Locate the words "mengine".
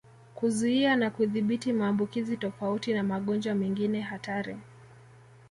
3.55-4.01